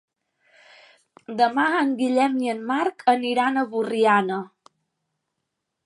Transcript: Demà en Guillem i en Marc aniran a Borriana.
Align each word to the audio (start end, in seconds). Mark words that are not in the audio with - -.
Demà 1.41 1.65
en 1.81 1.91
Guillem 2.01 2.39
i 2.47 2.51
en 2.55 2.65
Marc 2.73 3.07
aniran 3.17 3.61
a 3.61 3.67
Borriana. 3.75 4.41